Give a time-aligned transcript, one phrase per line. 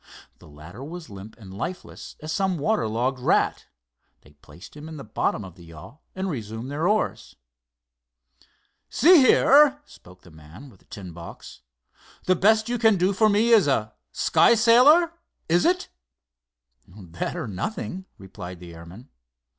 [0.39, 3.67] The latter was limp and lifeless as some water logged rat.
[4.21, 7.35] They placed him in the bottom of the yawl and resumed their oars.
[8.89, 11.61] "See here," spoke the man with the tin box,
[12.23, 15.13] "the best you can do for me is a sky sailor,
[15.47, 15.89] is it?"
[16.87, 19.09] "That, or nothing," replied the airman.